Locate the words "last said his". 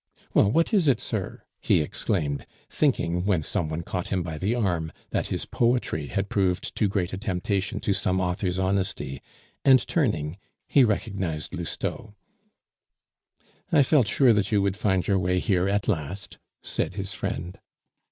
15.87-17.13